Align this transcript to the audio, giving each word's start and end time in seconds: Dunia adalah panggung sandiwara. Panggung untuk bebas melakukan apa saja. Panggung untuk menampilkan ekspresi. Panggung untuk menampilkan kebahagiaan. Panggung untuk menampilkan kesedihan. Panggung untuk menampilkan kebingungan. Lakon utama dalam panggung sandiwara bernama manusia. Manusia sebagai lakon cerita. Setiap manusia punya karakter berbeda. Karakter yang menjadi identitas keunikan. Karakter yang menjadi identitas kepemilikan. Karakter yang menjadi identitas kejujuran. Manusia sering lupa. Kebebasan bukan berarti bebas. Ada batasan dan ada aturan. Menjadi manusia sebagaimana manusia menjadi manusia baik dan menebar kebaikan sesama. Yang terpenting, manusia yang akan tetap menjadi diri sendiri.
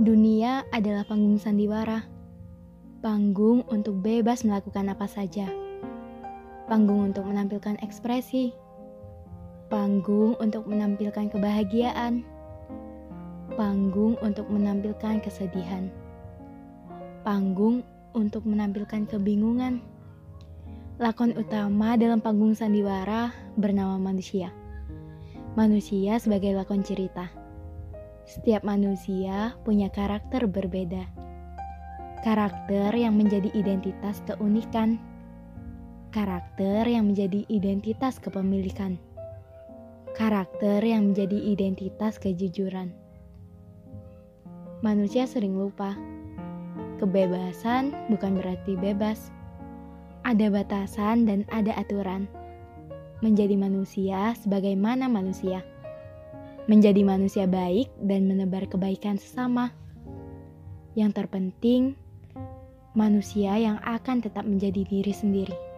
Dunia 0.00 0.64
adalah 0.72 1.04
panggung 1.04 1.36
sandiwara. 1.36 2.08
Panggung 3.04 3.68
untuk 3.68 4.00
bebas 4.00 4.48
melakukan 4.48 4.88
apa 4.88 5.04
saja. 5.04 5.44
Panggung 6.72 7.12
untuk 7.12 7.28
menampilkan 7.28 7.76
ekspresi. 7.84 8.48
Panggung 9.68 10.40
untuk 10.40 10.64
menampilkan 10.64 11.28
kebahagiaan. 11.28 12.24
Panggung 13.60 14.16
untuk 14.24 14.48
menampilkan 14.48 15.20
kesedihan. 15.20 15.92
Panggung 17.20 17.84
untuk 18.16 18.48
menampilkan 18.48 19.04
kebingungan. 19.04 19.84
Lakon 20.96 21.36
utama 21.36 22.00
dalam 22.00 22.24
panggung 22.24 22.56
sandiwara 22.56 23.36
bernama 23.60 24.00
manusia. 24.00 24.48
Manusia 25.60 26.16
sebagai 26.16 26.56
lakon 26.56 26.80
cerita. 26.80 27.39
Setiap 28.30 28.62
manusia 28.62 29.58
punya 29.66 29.90
karakter 29.90 30.46
berbeda. 30.46 31.02
Karakter 32.22 32.94
yang 32.94 33.18
menjadi 33.18 33.50
identitas 33.58 34.22
keunikan. 34.22 35.02
Karakter 36.14 36.86
yang 36.86 37.10
menjadi 37.10 37.42
identitas 37.50 38.22
kepemilikan. 38.22 39.02
Karakter 40.14 40.78
yang 40.78 41.10
menjadi 41.10 41.42
identitas 41.42 42.22
kejujuran. 42.22 42.94
Manusia 44.86 45.26
sering 45.26 45.58
lupa. 45.58 45.98
Kebebasan 47.02 48.14
bukan 48.14 48.38
berarti 48.38 48.78
bebas. 48.78 49.34
Ada 50.22 50.54
batasan 50.54 51.26
dan 51.26 51.42
ada 51.50 51.74
aturan. 51.74 52.30
Menjadi 53.26 53.58
manusia 53.58 54.38
sebagaimana 54.38 55.10
manusia 55.10 55.66
menjadi 56.66 57.06
manusia 57.06 57.46
baik 57.46 57.88
dan 58.02 58.26
menebar 58.26 58.66
kebaikan 58.66 59.16
sesama. 59.16 59.72
Yang 60.98 61.22
terpenting, 61.22 61.94
manusia 62.92 63.54
yang 63.56 63.78
akan 63.86 64.20
tetap 64.20 64.42
menjadi 64.42 64.82
diri 64.82 65.14
sendiri. 65.14 65.69